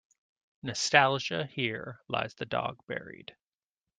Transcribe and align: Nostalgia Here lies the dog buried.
Nostalgia 0.63 1.45
Here 1.45 2.01
lies 2.07 2.33
the 2.33 2.47
dog 2.47 2.79
buried. 2.87 3.35